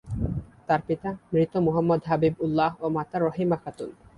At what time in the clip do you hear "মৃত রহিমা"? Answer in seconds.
3.19-3.57